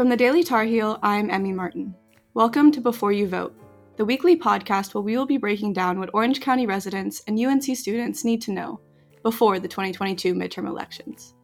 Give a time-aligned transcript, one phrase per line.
[0.00, 1.94] From the Daily Tar Heel, I'm Emmy Martin.
[2.32, 3.54] Welcome to Before You Vote,
[3.98, 7.64] the weekly podcast where we will be breaking down what Orange County residents and UNC
[7.76, 8.80] students need to know
[9.22, 11.34] before the 2022 midterm elections.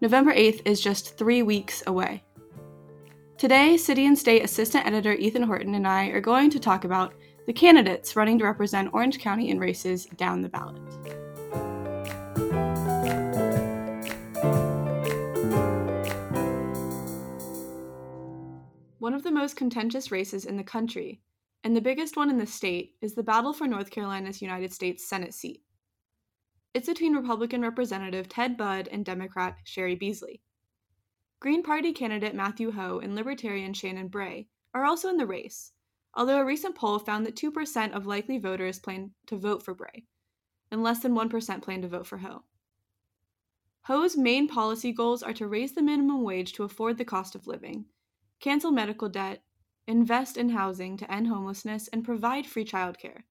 [0.00, 2.24] November 8th is just three weeks away.
[3.38, 7.14] Today, City and State Assistant Editor Ethan Horton and I are going to talk about
[7.46, 10.82] the candidates running to represent Orange County in races down the ballot.
[19.04, 21.20] One of the most contentious races in the country,
[21.62, 25.06] and the biggest one in the state, is the battle for North Carolina's United States
[25.06, 25.60] Senate seat.
[26.72, 30.40] It's between Republican Representative Ted Budd and Democrat Cheri Beasley.
[31.38, 35.72] Green Party candidate Matthew Hoh and Libertarian Shannon Bray are also in the race,
[36.14, 40.06] although a recent poll found that 2% of likely voters plan to vote for Bray,
[40.70, 42.42] and less than 1% plan to vote for Hoh.
[43.82, 47.46] Hoh's main policy goals are to raise the minimum wage to afford the cost of
[47.46, 47.84] living
[48.44, 49.42] cancel medical debt,
[49.86, 53.22] invest in housing to end homelessness, and provide free childcare.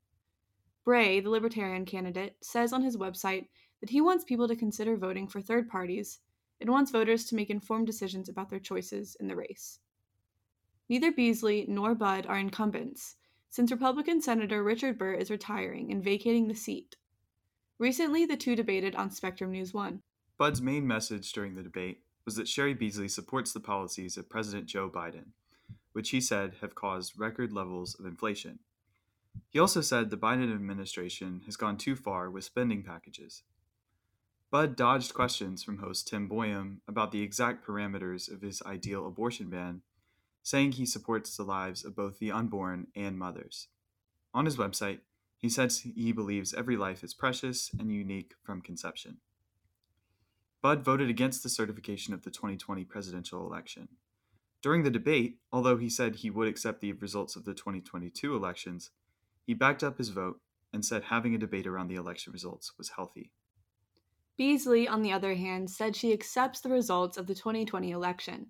[0.83, 3.45] Bray, the Libertarian candidate, says on his website
[3.80, 6.19] that he wants people to consider voting for third parties
[6.59, 9.78] and wants voters to make informed decisions about their choices in the race.
[10.89, 13.16] Neither Beasley nor Budd are incumbents,
[13.52, 16.95] since Republican Senator Richard Burr is retiring and vacating the seat.
[17.78, 20.02] Recently, the two debated on Spectrum News 1.
[20.39, 24.66] Budd's main message during the debate was that Cheri Beasley supports the policies of President
[24.66, 25.27] Joe Biden,
[25.91, 28.59] which he said have caused record levels of inflation.
[29.49, 33.44] He also said the Biden administration has gone too far with spending packages.
[34.51, 39.49] Budd dodged questions from host Tim Boyum about the exact parameters of his ideal abortion
[39.49, 39.81] ban,
[40.44, 43.69] saying he supports the lives of both the unborn and mothers.
[44.33, 44.99] On his website,
[45.38, 49.17] he says he believes every life is precious and unique from conception.
[50.64, 53.90] Budd voted against the certification of the 2020 presidential election.
[54.62, 58.91] During the debate, although he said he would accept the results of the 2022 elections,
[59.46, 60.40] he backed up his vote
[60.72, 63.34] and said having a debate around the election results was healthy.
[64.38, 68.47] Beasley, on the other hand, said she accepts the results of the 2020 election.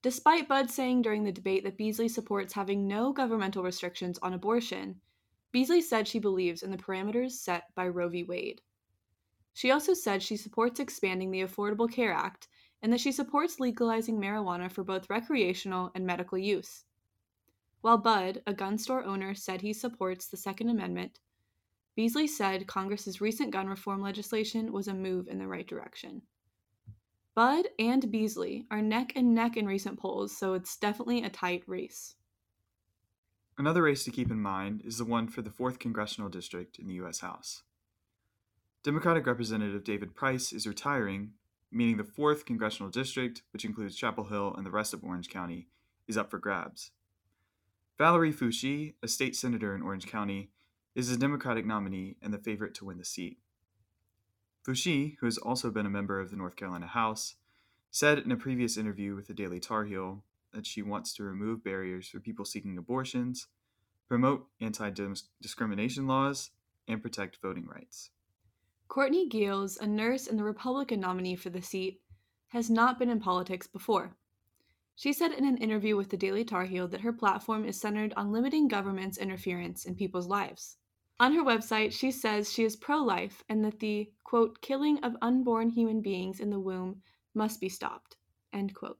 [0.00, 5.00] Despite Budd saying during the debate that Beasley supports having no governmental restrictions on abortion,
[5.50, 8.22] Beasley said she believes in the parameters set by Roe v.
[8.22, 8.60] Wade.
[9.54, 12.48] She also said she supports expanding the Affordable Care Act
[12.82, 16.84] and that she supports legalizing marijuana for both recreational and medical use.
[17.80, 21.18] While Budd, a gun store owner, said he supports the Second Amendment,
[21.94, 26.22] Beasley said Congress's recent gun reform legislation was a move in the right direction.
[27.34, 31.62] Budd and Beasley are neck and neck in recent polls, so it's definitely a tight
[31.66, 32.14] race.
[33.58, 36.86] Another race to keep in mind is the one for the 4th Congressional District in
[36.86, 37.20] the U.S.
[37.20, 37.62] House.
[38.84, 41.34] Democratic Representative David Price is retiring,
[41.70, 45.68] meaning the 4th Congressional District, which includes Chapel Hill and the rest of Orange County,
[46.08, 46.90] is up for grabs.
[47.96, 50.50] Valerie Foushee, a state senator in Orange County,
[50.96, 53.38] is a Democratic nominee and the favorite to win the seat.
[54.66, 57.36] Foushee, who has also been a member of the North Carolina House,
[57.92, 61.62] said in a previous interview with the Daily Tar Heel that she wants to remove
[61.62, 63.46] barriers for people seeking abortions,
[64.08, 64.90] promote anti
[65.40, 66.50] discrimination laws,
[66.88, 68.10] and protect voting rights.
[68.92, 72.02] Courtney Geels, a nurse and the Republican nominee for the seat,
[72.48, 74.18] has not been in politics before.
[74.94, 78.12] She said in an interview with the Daily Tar Heel that her platform is centered
[78.18, 80.76] on limiting government's interference in people's lives.
[81.18, 85.16] On her website, she says she is pro life and that the, quote, killing of
[85.22, 87.00] unborn human beings in the womb
[87.32, 88.18] must be stopped,
[88.52, 88.98] end quote.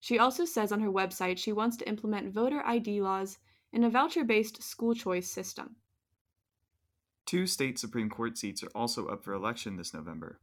[0.00, 3.38] She also says on her website she wants to implement voter ID laws
[3.70, 5.76] in a voucher based school choice system.
[7.30, 10.40] Two state Supreme Court seats are also up for election this November.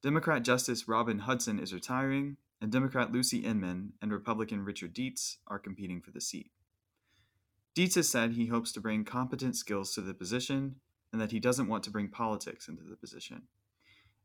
[0.00, 5.58] Democrat Justice Robin Hudson is retiring, and Democrat Lucy Inman and Republican Richard Dietz are
[5.58, 6.50] competing for the seat.
[7.74, 10.76] Dietz has said he hopes to bring competent skills to the position
[11.12, 13.42] and that he doesn't want to bring politics into the position.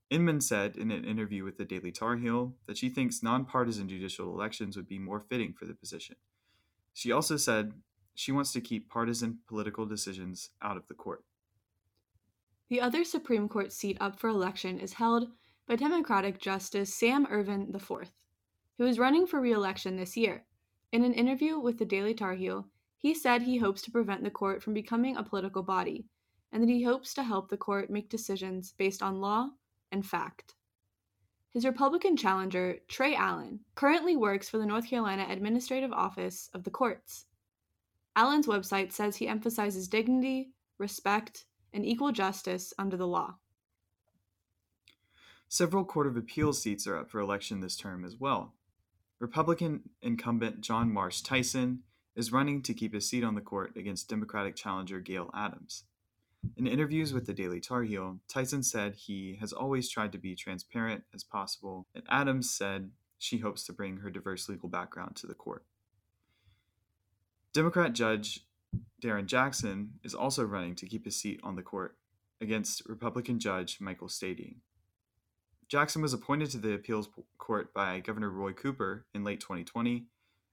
[0.10, 4.34] Inman said in an interview with the Daily Tar Heel that she thinks nonpartisan judicial
[4.34, 6.16] elections would be more fitting for the position.
[6.94, 7.74] She also said
[8.16, 11.26] she wants to keep partisan political decisions out of the court.
[12.72, 15.28] The other Supreme Court seat up for election is held
[15.68, 18.10] by Democratic Justice Sam Ervin IV,
[18.78, 20.46] who is running for re election this year.
[20.94, 24.32] In an interview with the Daily Tar Heel, he said he hopes to prevent the
[24.32, 26.06] court from becoming a political body,
[26.54, 29.50] and that he hopes to help the court make decisions based on law
[29.92, 30.56] and fact.
[31.50, 36.72] His Republican challenger, Trey Allen, currently works for the North Carolina Administrative Office of the
[36.72, 37.26] Courts.
[38.16, 43.36] Allen's website says he emphasizes dignity, respect, and equal justice under the law.
[45.48, 48.54] Several Court of Appeals seats are up for election this term as well.
[49.20, 51.84] Republican incumbent John Marsh Tyson
[52.16, 55.84] is running to keep his seat on the court against Democratic challenger Gale Adams.
[56.58, 60.36] In interviews with the Daily Tar Heel, Tyson said he has always tried to be
[60.36, 65.28] transparent as possible, and Adams said she hopes to bring her diverse legal background to
[65.28, 65.64] the court.
[67.54, 68.46] Democrat Judge
[69.02, 71.98] Darren Jackson is also running to keep his seat on the court
[72.40, 74.62] against Republican Judge Michael Stading.
[75.68, 80.06] Jackson was appointed to the appeals court by Governor Roy Cooper in late 2020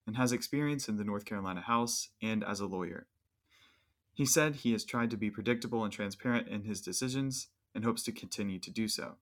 [0.06, 3.06] and has experience in the North Carolina House and as a lawyer.
[4.15, 8.03] He said he has tried to be predictable and transparent in his decisions and hopes
[8.05, 9.17] to continue to do so.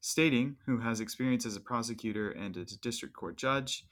[0.00, 3.86] Stading, who has experience as a prosecutor and as a district court judge,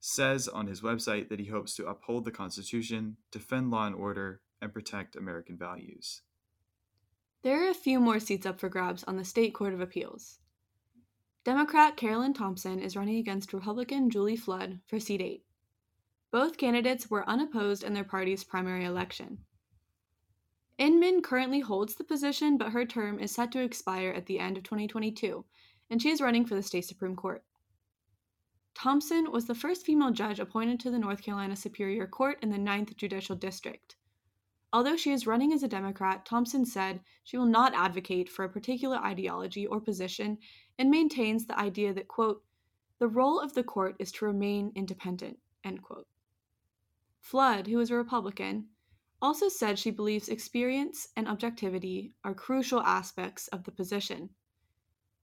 [0.00, 4.40] says on his website that he hopes to uphold the Constitution, defend law and order,
[4.60, 6.22] and protect American values.
[7.42, 10.38] There are a few more seats up for grabs on the State Court of Appeals.
[11.44, 15.44] Democrat Carolyn Thompson is running against Republican Julie Flood for seat 8.
[16.32, 19.38] Both candidates were unopposed in their party's primary election.
[20.78, 24.58] Inman currently holds the position, but her term is set to expire at the end
[24.58, 25.44] of 2022,
[25.88, 27.44] and she is running for the state Supreme Court.
[28.76, 32.58] Thompson was the first female judge appointed to the North Carolina Superior Court in the
[32.58, 33.96] 9th Judicial District.
[34.70, 38.50] Although she is running as a Democrat, Thompson said she will not advocate for a
[38.50, 40.36] particular ideology or position
[40.78, 42.44] and maintains the idea that, quote,
[42.98, 46.06] the role of the court is to remain independent, end quote.
[47.18, 48.66] Flood, who is a Republican,
[49.22, 54.28] also said she believes experience and objectivity are crucial aspects of the position.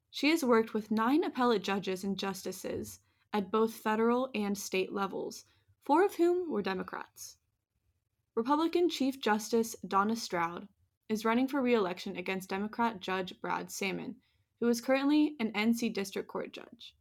[0.10, 3.00] She has worked with nine appellate judges and justices
[3.34, 5.46] at both federal and state levels,
[5.84, 7.38] four of whom were Democrats.
[8.36, 10.68] Republican Chief Justice Donna Stroud
[11.10, 14.16] is running for re election against Democrat Judge Brad Salmon,
[14.60, 16.96] who is currently an NC District Court judge.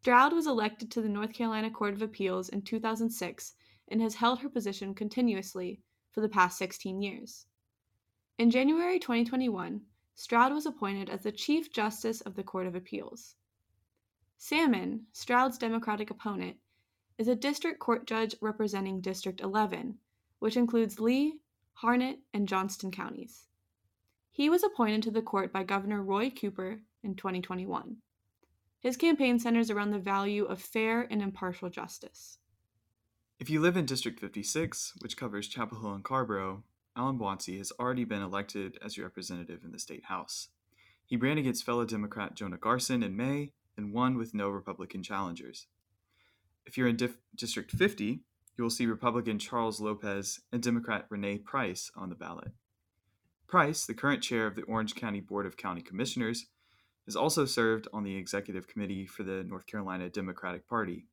[0.00, 3.54] Stroud was elected to the North Carolina Court of Appeals in 2006
[3.88, 5.80] and has held her position continuously
[6.10, 7.46] for the past 16 years.
[8.38, 9.80] In January 2021,
[10.14, 13.36] Stroud was appointed as the Chief Justice of the Court of Appeals.
[14.36, 16.56] Salmon, Stroud's Democratic opponent,
[17.18, 19.98] is a district court judge representing District 11,
[20.38, 21.38] which includes Lee,
[21.82, 23.46] Harnett, and Johnston counties.
[24.30, 27.98] He was appointed to the court by Governor Roy Cooper in 2021.
[28.80, 32.38] His campaign centers around the value of fair and impartial justice.
[33.38, 36.64] If you live in District 56, which covers Chapel Hill and Carrboro,
[36.96, 40.48] Allen Buansi has already been elected as your representative in the state house.
[41.06, 45.66] He ran against fellow Democrat Jonah Garson in May and won with no Republican challengers.
[46.66, 48.20] If you're in Dif- District 50,
[48.56, 52.52] you will see Republican Charles Lopez and Democrat Renee Price on the ballot.
[53.46, 56.46] Price, the current chair of the Orange County Board of County Commissioners,
[57.04, 61.06] has also served on the executive committee for the North Carolina Democratic Party.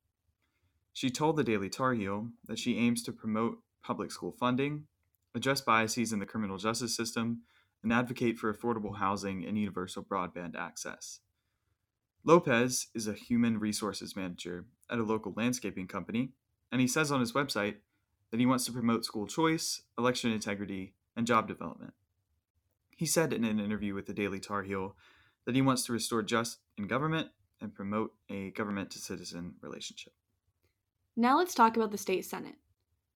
[0.92, 4.86] She told the Daily Tar Heel that she aims to promote public school funding,
[5.34, 7.42] address biases in the criminal justice system,
[7.82, 11.20] and advocate for affordable housing and universal broadband access.
[12.24, 16.30] Lopez is a human resources manager at a local landscaping company,
[16.70, 17.76] and he says on his website
[18.30, 21.94] that he wants to promote school choice, election integrity, and job development.
[22.96, 24.94] He said in an interview with the Daily Tar Heel
[25.46, 27.28] that he wants to restore trust in government
[27.60, 30.12] and promote a government to citizen relationship.
[31.16, 32.56] Now let's talk about the state senate.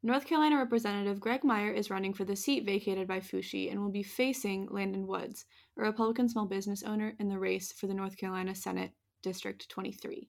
[0.06, 3.90] North Carolina Representative Graig Meyer is running for the seat vacated by Foushee and will
[3.90, 5.46] be facing Landon Woods,
[5.76, 10.28] a Republican small business owner, in the race for the North Carolina Senate District 23,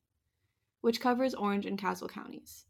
[0.81, 2.65] which covers Orange and Caswell counties.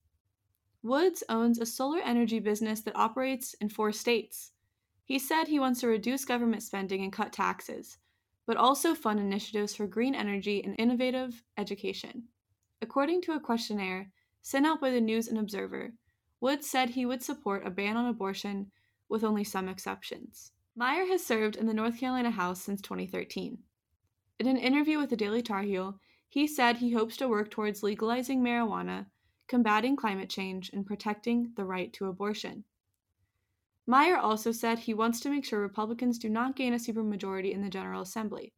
[0.83, 4.51] Woods owns a solar energy business that operates in four states.
[5.05, 7.99] He said he wants to reduce government spending and cut taxes,
[8.45, 12.23] but also fund initiatives for green energy and innovative education.
[12.81, 14.11] According to a questionnaire
[14.41, 15.93] sent out by the News and Observer,
[16.39, 18.71] Woods said he would support a ban on abortion
[19.09, 20.51] with only some exceptions.
[20.75, 23.57] Meyer has served in the North Carolina House since 2013.
[24.39, 27.81] In an interview with the Daily Tar Heel, he said he hopes to work towards
[27.81, 29.07] legalizing marijuana,
[29.47, 32.63] combating climate change, and protecting the right to abortion.
[33.87, 37.61] Meyer also said he wants to make sure Republicans do not gain a supermajority in
[37.61, 38.53] the General Assembly.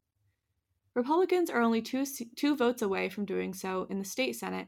[0.95, 2.03] Republicans are only two,
[2.36, 4.67] two votes away from doing so in the state Senate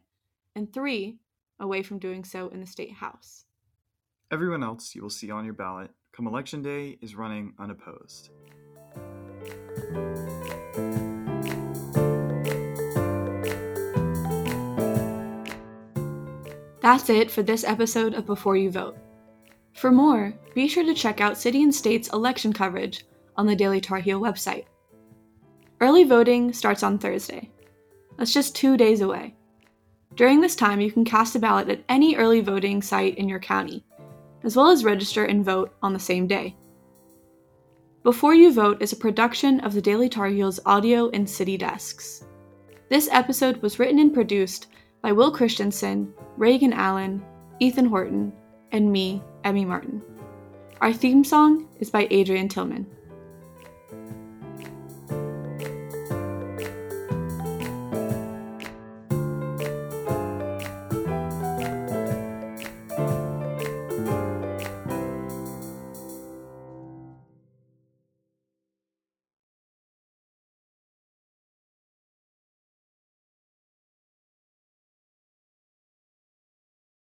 [0.55, 1.17] and three
[1.61, 3.45] away from doing so in the state House.
[4.31, 8.29] Everyone else you will see on your ballot come election day is running unopposed.
[16.81, 18.97] That's it for this episode of Before You Vote.
[19.73, 23.05] For more, be sure to check out City and State's election coverage
[23.37, 24.65] on the Daily Tar Heel website.
[25.79, 27.49] Early voting starts on Thursday.
[28.17, 29.35] That's just two days away.
[30.15, 33.39] During this time, you can cast a ballot at any early voting site in your
[33.39, 33.83] county,
[34.43, 36.55] as well as register and vote on the same day.
[38.03, 42.25] Before You Vote is a production of the Daily Tar Heels audio and city desks.
[42.89, 44.67] This episode was written and produced
[45.01, 47.23] by Will Christensen, Reagan Allen,
[47.59, 48.33] Ethan Horton,
[48.71, 50.01] and me, Emmy Martin.
[50.81, 52.87] Our theme song is by Adrian Tillman.